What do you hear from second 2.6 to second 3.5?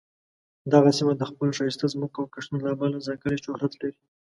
له امله ځانګړې